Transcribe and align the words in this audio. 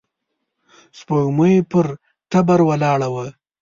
سپوږمۍ 0.97 1.55
پر 1.71 1.85
تبر 2.31 2.59
ولاړه 2.69 3.07
وه. 3.13 3.27